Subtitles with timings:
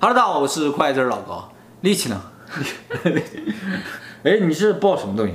[0.00, 1.52] 哈喽，大家好，我是快字老高。
[1.80, 2.22] 力气呢？
[4.22, 5.32] 哎，你是抱什么东西？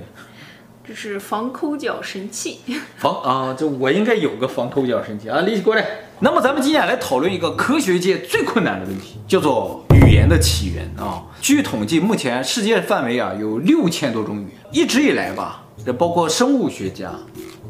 [0.87, 2.61] 这是防抠脚神器。
[2.95, 5.41] 防啊，这我应该有个防抠脚神器啊！
[5.41, 5.85] 力气过来。
[6.19, 11.21] 那么咱们今天来讨论一个科学界最困难的问题，叫做语言的起源啊。
[11.41, 14.51] 据统计，目前世界范围啊有六千多种语言。
[14.71, 17.13] 一直以来吧，这包括生物学家、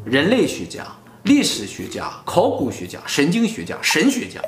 [0.04, 0.86] 人类学家、
[1.24, 4.40] 历史学家、考古学家、神经学家、神学家。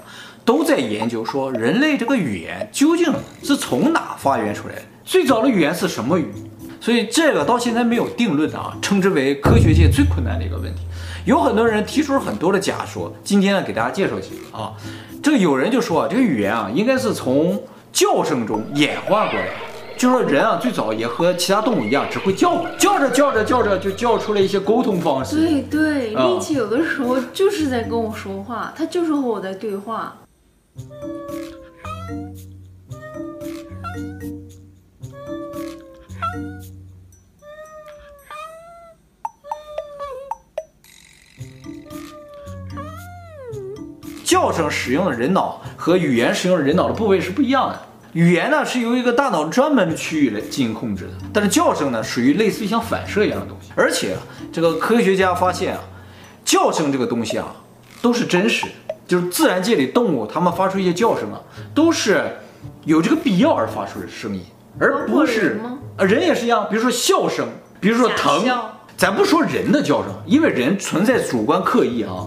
[0.47, 3.13] 都在研究说人类这个语言究竟
[3.43, 4.83] 是从哪发源出来的？
[5.05, 6.33] 最早的语言是什么语？
[6.81, 10.83] 所以这个到现在没有定论啊，称之为科学界最困难的一个问题。
[11.25, 14.73] 有很多人提出了很多的假说，今天呢给大家介绍几个啊。
[15.21, 17.61] 这个有人就说啊，这个语言啊应该是从
[17.91, 19.49] 叫声中演化过来，
[19.97, 25.35] 就说人啊最早也和其他动物一样，只会叫，叫着叫着叫着就叫出了一些沟通方式。
[25.35, 30.15] 对对，力气有的时候就是在跟我说话，他就是和我在对话。
[44.25, 47.81] 叫声使用的人脑和语言使用的人脑的部位是不一样的。
[48.13, 53.71] 语言呢是由一个大脑专门的区域来进行控制的，但是叫声呢属于类似于像反射一样的东西。
[53.77, 54.17] 而且
[54.53, 55.83] 这个科学家发现啊，
[56.45, 57.55] 叫声这个东西啊
[58.03, 58.86] 都是真实的。
[59.07, 61.41] 就是自然界里动物，它们发出一些叫声啊，
[61.75, 62.23] 都是
[62.85, 64.43] 有这个必要而发出的声音，
[64.79, 65.61] 而不是
[65.97, 66.67] 啊，人也是一样。
[66.69, 67.47] 比如说笑声，
[67.81, 68.45] 比如说疼，
[68.97, 72.27] 咱不说人的叫声，因为人存在主观刻意啊。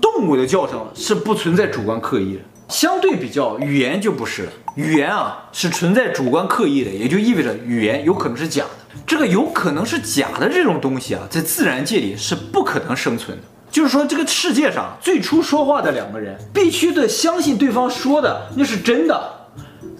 [0.00, 4.52] 动物的叫声是不存在主观刻意的，相对比较语言就不是了。
[4.74, 8.96] 语言啊是存在主观刻意的，也就意味着语言有可能是假的。
[9.06, 13.44] 这个有可能是假的这种东西啊，在自然界里是不可能生存的。
[13.76, 19.22] 就是说，这个世界上最初说话的两个人，必须得相信对方说的那是真的，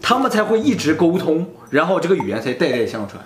[0.01, 3.23] 他们才会一直沟通，然后这个语言才代代相传。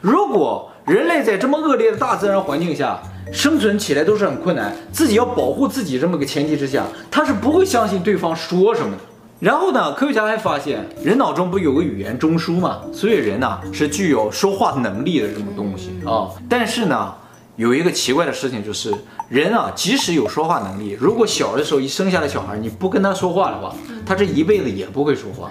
[0.00, 2.98] 如果人类在这么恶劣的大自然环境下
[3.32, 9.02] 生存起来都是很困难，自己要保护自己这么个前提之下，他是不会相信对方说什么的。
[9.38, 16.26] 然后呢，科学家还发现，人脑中不有个语言中枢嘛，所以人呢是具有说话能力的这么东西啊。
[16.48, 17.14] 但是呢。
[17.58, 18.94] 有一个奇怪的事情，就是
[19.28, 23.74] 人啊，即使有说话能力，如果小的时候一生下来小孩，你不跟他说话的话，
[24.06, 25.50] 他这一辈子也不会说话。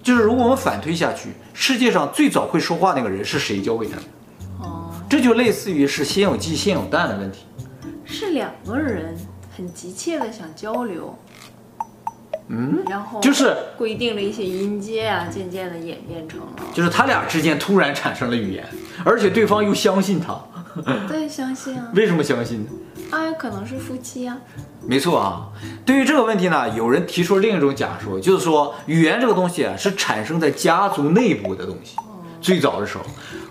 [0.00, 4.02] 就是如果我们反推下去，世界上最早会说话那个人是谁教给他的？
[4.60, 7.40] 哦，这就类似于是先有鸡先有蛋的问题。
[8.04, 9.16] 是两个人
[9.56, 11.18] 很急切的想交流，
[12.46, 18.64] 嗯，然后就是规定了一些音阶啊，渐渐的演变成了，就是他俩之间突然产生了语言，
[19.04, 20.40] 而且对方又相信他。
[21.08, 21.90] 对，相信啊。
[21.94, 22.70] 为什么相信呢？
[23.10, 24.36] 啊，可能是夫妻啊。
[24.86, 25.48] 没错啊。
[25.84, 31.96] 对于这个问题呢，有人提出另一种假说，就是说语言这个东西啊，是产生在家族内部的东西。
[32.40, 33.04] 最早的时候，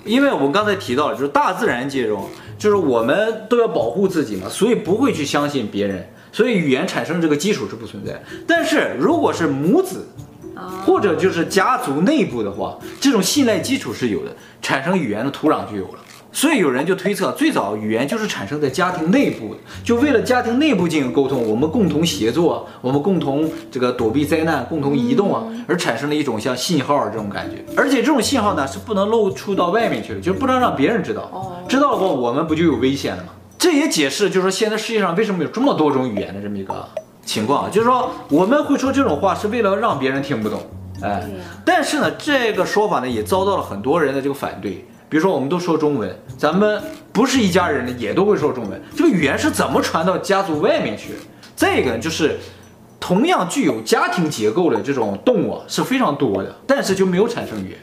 [0.05, 2.29] 因为我们刚才提到了，就是大自然界中，
[2.59, 8.21] 就是我们都要保护自己嘛，所以不会去相信别人，所以语言产生这个基础是不存在。
[8.45, 10.05] 但是如果是母子，
[10.85, 15.99] 或者就是家族内部的话，这种信赖基础是有的，产生语言的土壤就有了。
[16.35, 27.63] 所以有人就推测，最早语言就是产生在家庭内部的，就为了家庭内部进行沟通，我们共同协作，我们共同这个躲避灾难，共同移动啊，而产生了一种像信号这种感觉。
[27.77, 33.29] 而且这种信号呢是不能露出到外面去的，就是不能让别人知道，知道的话我们不就有危险了吗？
[33.59, 36.89] 这也解释就是说现在世界上为什么有这么多种语言的这么一个
[37.25, 40.61] 情况，就是说我们会说这种话是为了让别人听不懂，
[41.01, 41.23] 哎，
[41.65, 44.85] 但是呢这个说法呢也遭到了很多人的这个反对。
[45.09, 48.81] 比如说，我们都说中文，咱们不是一家人的也都会说中文。
[48.95, 51.19] 这个语言是怎么传到家族外面去的？
[51.55, 52.39] 再一个就是，
[52.99, 57.79] 同样具有家庭结构的这种动物是非常多的，但是就没有产生语言，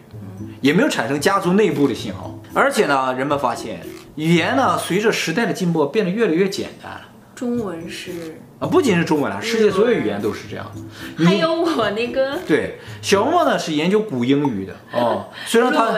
[0.61, 2.37] 也没有产生家族内部的信号。
[2.53, 3.81] 而且呢，人们发现
[4.17, 7.03] 语言呢，随着时代的进步变得越来越简单了。
[7.37, 10.71] 中文是啊，不仅是中文啊，世界所有语言都是这样。
[11.17, 15.27] 还有我那个 对小莫呢，是研究古英语的哦。
[15.47, 15.91] 虽然他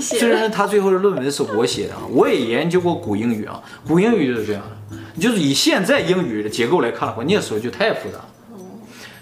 [0.00, 3.60] 虽然他最后的论文是我写的啊，我也研究过古英语啊。
[3.84, 8.18] 古英语就是这样的，就是以现在英语的结构来看的话，那时候就太复杂。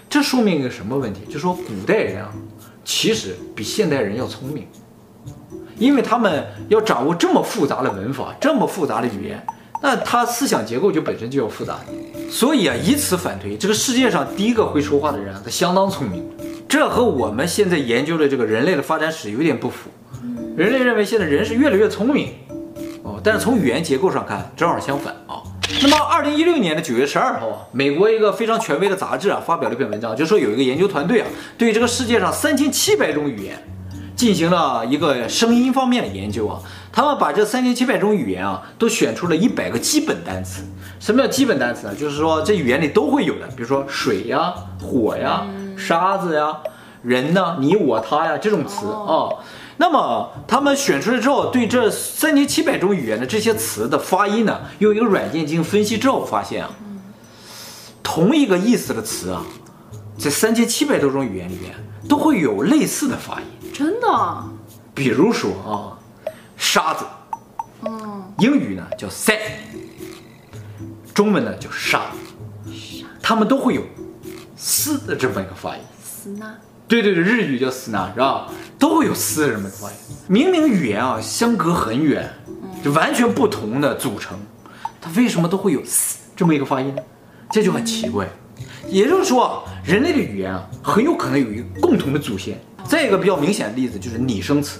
[0.07, 1.21] 这说明一个什么问题？
[1.27, 2.31] 就说古代人啊，
[2.85, 4.67] 其实比现代人要聪明，
[5.79, 9.43] 因为他们要掌握这么复杂的文法，这么复杂的语言。
[9.83, 11.77] 那他思想结构就本身就要复杂，
[12.31, 16.23] 所以啊，以此反推，这个世界上第一个会说话的人啊，他相当聪明。
[16.69, 19.89] 这和我们现在研究的这个人类的发展史有点不符。
[20.55, 22.29] 人类认为现在人是越来越聪明，
[23.03, 25.43] 哦，但是从语言结构上看，正好相反啊。
[25.81, 31.27] 那么，二零一六年的九月十二号啊，美国一个非常权威的杂志啊，发表了一篇文章，就说有一个研究团队啊，
[31.57, 33.61] 对这个世界上三千七百种语言
[34.23, 36.57] 进行了一个声音方面的研究啊。
[36.93, 40.63] 他们把这三千七百种语言啊，都选出了一百个基本单词。
[40.97, 41.93] 什么叫基本单词呢？
[41.93, 46.55] 就是说这语言里都会有的，比如说水呀、火呀、沙子呀、
[47.01, 49.27] 人呢、你我他呀这种词啊。
[49.75, 56.69] 那么他们选出来之后，对这三千七百种语言的这些词的发音呢，用一个软件进行分析之后，发现啊，
[58.01, 59.43] 同一个意思的词啊，
[60.17, 61.73] 在三千七百多种语言里面
[62.07, 63.47] 都会有类似的发音。
[63.73, 64.43] 真的？
[64.93, 65.99] 比如说啊。
[66.55, 67.03] 沙子，
[67.81, 69.37] 嗯，英语呢叫 sand，
[71.13, 72.03] 中文呢叫沙，
[73.21, 73.83] 他们都会有
[74.55, 75.81] “斯”的这么一个发音。
[76.01, 76.55] 斯呢，
[76.87, 78.47] 对对对，日语叫斯呢是吧？
[78.79, 79.97] 都会有“斯”的这么一个发音。
[80.27, 82.31] 明明语言啊相隔很远，
[82.81, 84.39] 就完全不同的组成，
[85.01, 87.01] 它为什么都会有“斯”这么一个发音呢？
[87.51, 88.25] 这就很奇怪。
[88.87, 92.57] 也就是说，人类的语言啊很有可能有一个共同的祖先。
[92.85, 94.79] 再一个比较明显的例子就是拟声词，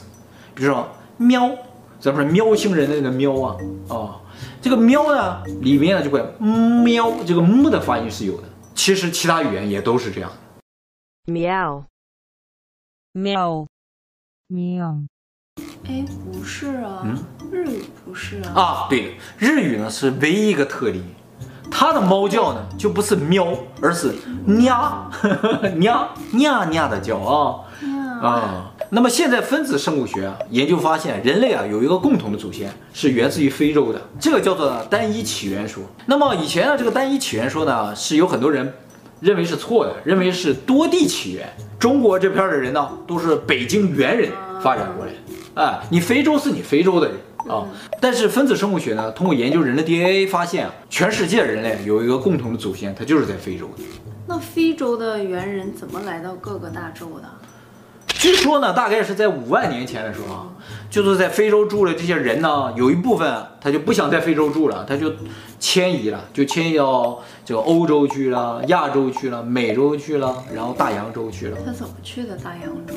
[0.54, 1.52] 比如说喵。
[2.00, 3.56] 咱们说喵星人的那个喵啊，
[3.88, 4.16] 啊、哦，
[4.62, 8.44] 这个喵呢里面呢就会喵，这个木的发音是有的。
[8.76, 11.32] 其实其他语言也都是这样的。
[11.32, 11.86] 喵，
[13.14, 13.66] 喵，
[14.50, 14.98] 喵。
[15.86, 17.18] 哎，不是啊，嗯，
[17.50, 18.52] 日语不是啊。
[18.54, 21.02] 啊，对，日语呢是唯一一个特例，
[21.72, 23.48] 它的猫叫呢就不是喵，
[23.82, 24.14] 而是
[24.66, 25.10] 呀，
[25.80, 27.64] 呀，呀呀的叫啊，
[28.28, 28.72] 啊。
[28.90, 35.84] 那么现在分子生物学啊研究发现，人类啊有一个共同的祖先是源自于非洲的，这个叫做单一起源说。
[36.06, 38.72] 那么以前呢这个单一起源说呢是有很多人
[39.20, 41.48] 认为是错的，认为是多地起源。
[41.80, 44.32] 中国这片的人呢都是北京猿人
[44.62, 47.18] 发展过来的，哎，你非洲是你非洲的人
[47.50, 47.68] 啊。
[48.00, 53.84] 但是分子生物学呢通过研究人的 DNA 发现啊，全世界人类有一个共同的祖先，他就是在非洲的。
[54.26, 57.28] 那非洲的猿人怎么来到各个大洲的？
[58.24, 60.48] 据说呢，大概是在五万年前的时候啊，
[60.90, 63.30] 就是在非洲住的这些人呢，有一部分
[63.60, 65.12] 他就不想在非洲住了，他就
[65.60, 71.58] 迁移了，就迁移到这个欧洲去了、亚洲去了、美洲去了，然后大洋洲去了。
[71.66, 72.94] 他怎么去的大洋洲？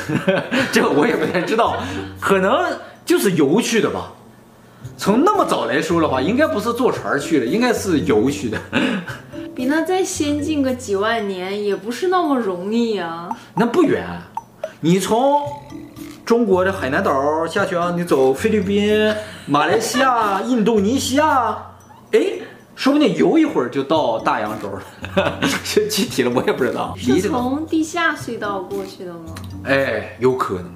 [0.72, 1.76] 这我也不太知道，
[2.18, 2.74] 可能
[3.04, 4.14] 就是游去的吧。
[4.96, 8.58] 从那么早来说的话，应该不是坐船去的，应该是游去的。
[9.54, 13.28] 比那再先进个几万年也不是那么容易啊。
[13.54, 14.06] 那不远，
[14.80, 15.42] 你从
[16.24, 19.14] 中国的海南岛下去啊，你走菲律宾、
[19.46, 21.58] 马来西亚、印度尼西亚，
[22.12, 22.20] 哎，
[22.74, 25.40] 说不定游一会儿就到大洋洲了。
[25.64, 26.94] 这具体的我也不知道。
[26.96, 29.34] 是从地下隧道过去的吗？
[29.64, 30.72] 哎，有可能，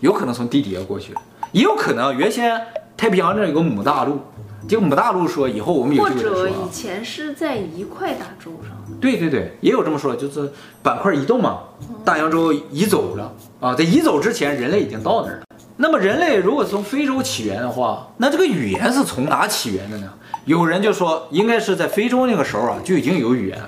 [0.00, 1.14] 有可能从地底下过去，
[1.52, 2.60] 也有可能原先
[2.96, 4.20] 太平洋这有个母大陆。
[4.68, 6.02] 这个母大陆说，以后我们有。
[6.02, 8.72] 或者以前是在一块大洲上。
[9.00, 10.52] 对对对，也有这么说，就是
[10.82, 11.60] 板块移动嘛，
[12.04, 15.42] 大洋洲移走了啊，在移走之前，人类已经到那儿了。
[15.76, 20.12] 那么人类如果从非洲起源的话，那这个语言是从哪起源的呢？
[20.46, 23.58] 有人就说，应该是在非洲那个时候啊，就已经有语言。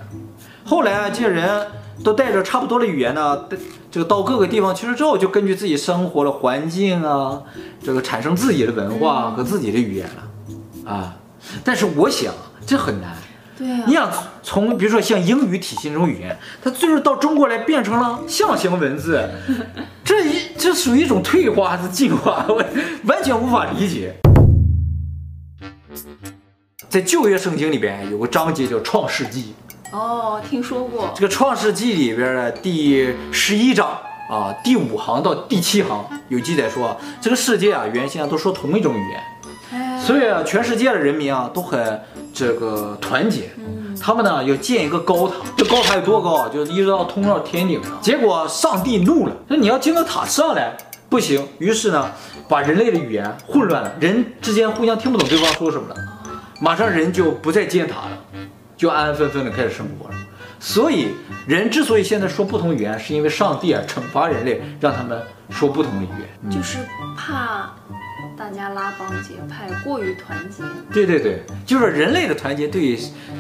[0.65, 1.67] 后来啊，这些人
[2.03, 3.45] 都带着差不多的语言呢，
[3.91, 7.43] 这个到各个地方去了之后，就根据自己生活的环境啊，
[7.83, 10.28] 这个产生自己的文化和自己的语言了。
[10.89, 11.17] 啊，
[11.63, 12.33] 但是我想
[12.67, 13.15] 这很难。
[13.57, 14.11] 对啊，你想
[14.43, 19.29] 从比如说像英语体系这种语言，它最后到中国来变成了象形文字，
[20.05, 22.47] 这一这属于一种退化还是进化？
[22.49, 22.65] 我
[23.05, 24.15] 完全无法理解。
[26.89, 29.55] 在旧约圣经里边有个章节叫《创世纪》。
[29.97, 31.13] 哦，听说过。
[31.15, 33.89] 这个《创世纪》里边的第十一章
[34.31, 39.21] 啊，第五行到第七行有记载说，这个世界啊原先啊都说同一种语言。
[40.09, 42.01] 所以啊，全世界的人民啊都很
[42.33, 43.51] 这个团结。
[44.01, 46.49] 他们呢要建一个高塔，这高塔有多高啊？
[46.49, 47.93] 就是一直到通到天顶上。
[48.01, 50.75] 结果上帝怒了，说你要建个塔上来
[51.11, 51.47] 不行。
[51.59, 52.11] 于是呢，
[52.49, 55.97] 把人类的语言混乱了，人之间互相听不懂对方说什么了。
[56.59, 58.19] 马上人就不再建塔了，
[58.79, 60.15] 就安安分分的开始生活了。
[60.59, 61.09] 所以
[61.47, 66.79] 人之所以现在说不同语言，是因为上帝啊惩罚人类，让他们说不同的语言，就是
[67.15, 67.71] 怕。
[68.39, 70.63] 大家拉帮结派，过于团结。
[70.93, 72.97] 对对对，就是人类的团结对于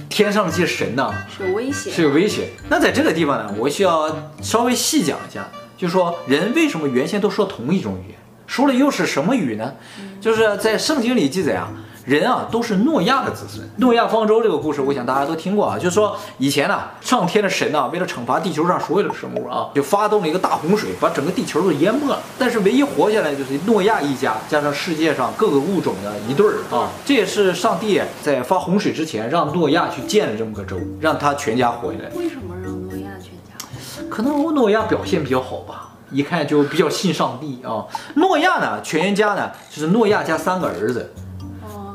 [0.08, 2.48] 天上这些神呢是有威胁，是有威胁。
[2.68, 9.72] 那在这个地方呢，我需要稍微细讲一下，就是说人为什么原先都说同一种语言，说了又是什么语呢？
[10.20, 11.70] 就是在圣经里记载啊，
[12.08, 13.68] 人啊都是诺亚的子孙。
[13.76, 22.18] 诺亚方舟这个故事，我想大家都听过啊，就是说以前呢、上天的神呢、为了惩罚地球上所有的生物啊，就发动了一个大洪水，把整个地球都淹没了。
[22.38, 26.88] 但是唯一活下来就是诺亚一家，加上世界上各个物种的一对儿啊。
[27.04, 32.08] 这也是上帝在发洪水之前让诺亚去建了这么个舟，让他全家活下来。
[32.16, 34.08] 为什么让诺亚全家？
[34.08, 35.84] 可能诺亚表现比较好吧。
[36.10, 37.84] 一看就比较信上帝啊。
[38.14, 41.12] 诺亚呢，全家呢就是诺亚加三个儿子，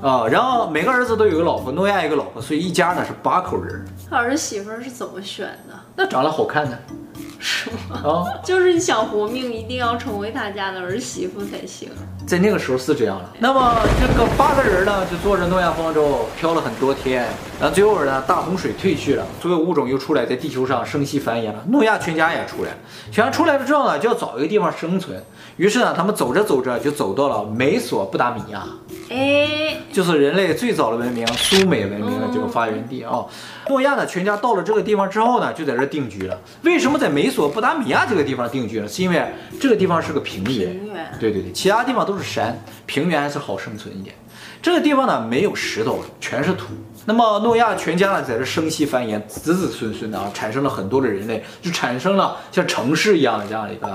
[0.04, 3.86] 啊，然后每个儿子都有个老婆，诺亚一个老婆，所以一家呢是八口人。
[4.10, 5.74] 他儿媳妇是怎么选的？
[5.96, 6.78] 那长得好看的。
[7.40, 8.02] 是吗？
[8.04, 11.90] 啊，就是你想活命，一定要成为他家的儿媳妇才行。
[12.26, 13.26] 在那个时候是这样的。
[13.40, 17.28] 那么这个八个人呢，就坐着诺亚方舟漂了很多天，
[17.60, 21.64] 然后最后呢，大洪水退去了，所有物种又出来，在地球上生息繁衍了。
[21.68, 22.78] 诺亚全家也出来了，
[23.12, 25.22] 全家出来了之后呢，就要找一个地方生存。
[25.58, 28.64] 于是呢，他们走着走着就走到了美索不达米亚。
[29.10, 33.26] 哎，就是人类最早的文明苏美文明的这个发源地啊。
[33.70, 36.40] 诺亚呢，全家到了这个地方之后呢，就在这定居了。
[36.64, 38.88] 为什么在美索不达米亚这个地方定居呢？
[38.88, 39.24] 是因为
[39.60, 40.72] 这个地方是个平原。
[40.72, 41.12] 平原。
[41.20, 44.16] 对对对，其他地方都是山，平原还是好生存一点。
[44.64, 46.68] 这个地方呢，没有石头，全是土。
[47.06, 53.88] 那么诺亚全家呢，在这生息繁衍，子子孙孙的啊，产生了很多的人类，就产生了像城市一样的这样的一个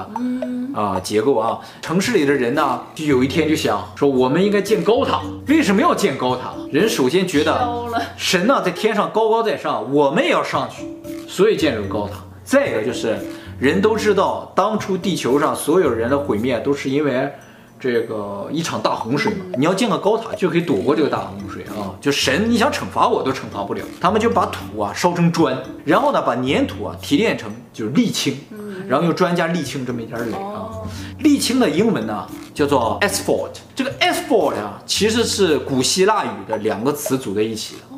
[0.79, 1.59] 啊结构啊。
[1.81, 5.23] 城市里的人呢，就有一天就想说，我们应该建高塔。
[5.47, 6.53] 为什么要建高塔？
[6.71, 7.67] 人首先觉得
[8.19, 10.85] 神呢在天上高高在上，我们也要上去，
[11.27, 12.17] 所以建这个高塔。
[12.45, 13.17] 再一个就是，
[13.59, 17.33] 人都知道当初地球上所有人的毁灭都是因为。
[17.81, 21.95] 这个一场大洪水嘛，你要建个高塔就可以躲过这个大洪水啊！
[22.01, 23.85] 就神，你想惩罚我都惩罚不了。
[24.01, 28.37] 他们就把土啊烧成砖，然后呢把粘土啊提炼成就是沥青，
[28.89, 30.69] 然后用砖加沥青这么一点垒啊。
[31.23, 37.97] 沥青的英文呢叫做 asphalt，这个 asphalt 啊其实是古希腊语的两个词组在一起的。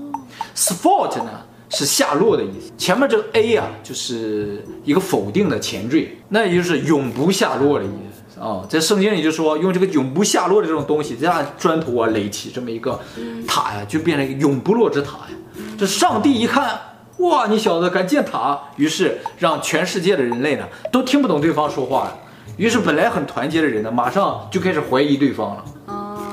[0.57, 1.31] asphalt 呢
[1.71, 8.10] 是下落的意思，前面这个 a 啊就是一个否定的前缀，那也就是永不下落的意思。
[8.41, 12.99] 啊，在圣经里就说用这个永不下落的这种东西，这样砖头啊垒起这么一个
[13.47, 15.65] 塔呀，就变成一个永不落之塔呀。
[15.79, 16.81] 这上帝一看，
[17.19, 22.17] 哇，你小子敢建塔，于是让全世界的人类呢都听不懂对方说话了。
[22.57, 25.65] 于是本来很团结的人呢，马上就开始怀疑对方了。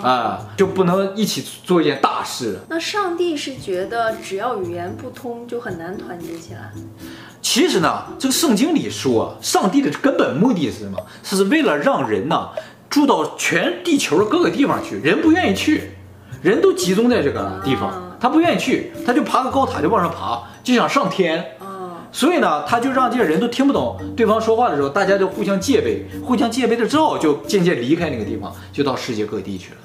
[0.03, 2.59] 啊，就不能一起做一件大事了。
[2.69, 6.71] 那上帝是觉得只要语言不通，就很难团结起来。
[7.49, 11.01] 其实呢，这个圣经里说，上帝的根本目的是什么？
[11.23, 12.49] 是为了让人呢
[12.89, 14.97] 住到全地球的各个地方去。
[14.97, 15.91] 人不愿意去，
[16.41, 21.41] 人都集中在这个地方，他不愿意去，他就爬个高塔就往上爬，就想上天。
[22.11, 29.77] 所以呢，他就让这些人都听不懂对方说话的时候，大家就互相戒备，互相戒备了之后，就渐渐离开那个地方，就到世界各地去了。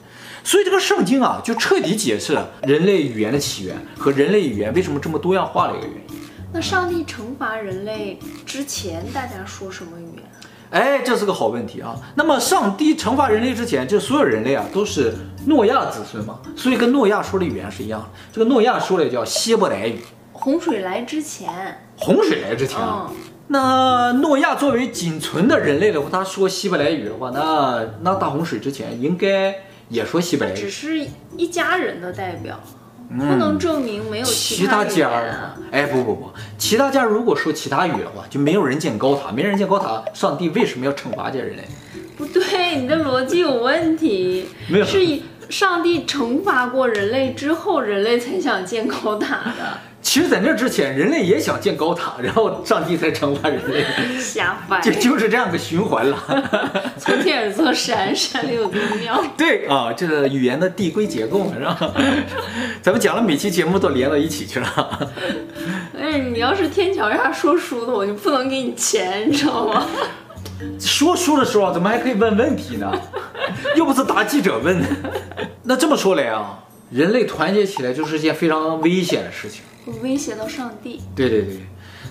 [0.43, 6.22] 所以这个圣经啊，就彻底解释了人类语言的起源和人类语言为什么这么多样化的一个原因。
[6.55, 10.25] 那上帝惩罚人类之前，大家说什么语言？
[10.71, 11.97] 哎，这是个好问题啊。
[12.15, 15.15] 那么上帝惩罚人类之前，就所有人类啊都是
[15.47, 18.07] 诺亚子孙嘛，所以跟诺亚说的语言是一样的。
[18.33, 19.99] 这个诺亚说的叫希伯来语。
[20.33, 21.51] 洪水来之前，
[21.97, 23.09] 洪水来之前，嗯、
[23.49, 29.55] 那诺亚作为仅存的人类的话，他说希伯来语的话，那那大洪水之前应该
[29.89, 30.57] 也说希伯来语。
[30.57, 31.07] 只是
[31.37, 32.61] 一家人的代表。
[33.19, 35.57] 不能证明没有其他家啊。
[35.71, 41.63] 哎，不不不，其他家如果说其他语的话，就没有人建高塔，没人建高塔，上帝为什么要惩罚这人类？
[42.17, 44.47] 不对，你的逻辑有问题。
[44.69, 49.79] 没有，是以上帝惩罚过人类之后，人类才想建高塔的。
[50.13, 53.83] 其实，在那之前，人类也想建高塔，然后上帝才惩罚人类。
[54.21, 56.23] 瞎掰，就就是这样个循环了。
[57.01, 59.25] 从天而座山，山里有座庙。
[59.39, 61.95] 对啊，这个语言的递归结构嘛，是吧？
[62.83, 65.11] 咱们讲了每期节目都连到一起去了。
[65.99, 69.87] 哎，你要是天桥上说书的，我就不能给你钱，你知道吗？
[70.79, 72.93] 说书的时候怎么还可以问问题呢？
[73.77, 74.79] 又不是答记者问。
[75.63, 76.59] 那这么说来啊，
[76.91, 79.63] 人类团结起来就是一件非常危险的事情。
[79.85, 81.01] 会威胁到上帝。
[81.15, 81.67] 对对对，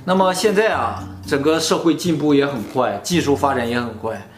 [0.06, 4.30] 那么现在啊，整个社会进步也很快，技术发展也很快，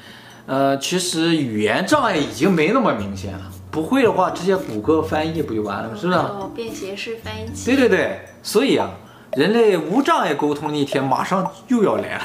[0.45, 3.51] 呃，其实语言障碍已经没那么明显了。
[3.71, 5.95] 不会的话，直接谷歌翻译不就完了吗？
[5.99, 6.19] 是不是？
[6.19, 7.65] 哦，便携式翻译器。
[7.65, 8.91] 对对对，所以啊，
[9.35, 12.23] 人类无障碍沟通那天马上又要来了。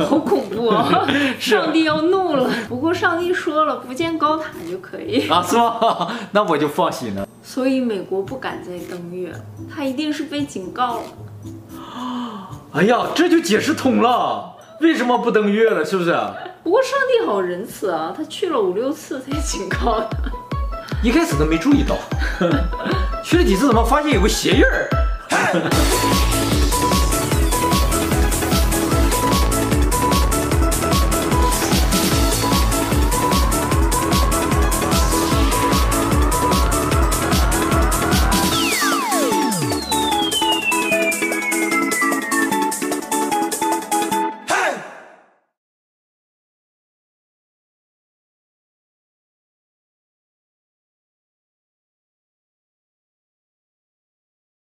[0.08, 1.06] 好恐怖啊！
[1.38, 2.50] 上帝要怒了。
[2.68, 5.28] 不过上帝说了，不建高塔就可以。
[5.28, 6.08] 啊，是吗？
[6.32, 7.28] 那我就放心了。
[7.42, 9.32] 所以美国不敢再登月，
[9.74, 11.02] 他一定是被警告了。
[12.72, 15.84] 哎呀，这就解释通了，为什么不登月了？
[15.84, 16.16] 是不是？
[16.64, 20.16] 不过上帝好仁慈啊，他去了五六次才警告他。
[21.02, 21.94] 一开始都没注意到，
[23.22, 24.88] 去了几次怎么发现有个鞋印儿？